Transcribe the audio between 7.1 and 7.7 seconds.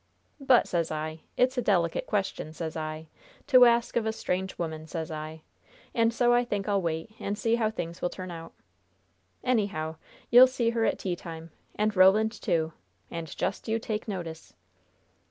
and see how